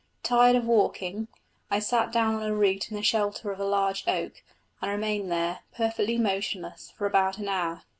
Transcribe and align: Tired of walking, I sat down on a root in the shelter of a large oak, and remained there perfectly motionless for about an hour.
Tired 0.23 0.55
of 0.55 0.65
walking, 0.65 1.27
I 1.69 1.77
sat 1.77 2.11
down 2.11 2.33
on 2.33 2.41
a 2.41 2.55
root 2.55 2.89
in 2.89 2.97
the 2.97 3.03
shelter 3.03 3.51
of 3.51 3.59
a 3.59 3.65
large 3.65 4.03
oak, 4.07 4.41
and 4.81 4.89
remained 4.89 5.31
there 5.31 5.59
perfectly 5.75 6.17
motionless 6.17 6.89
for 6.97 7.05
about 7.05 7.37
an 7.37 7.47
hour. 7.47 7.83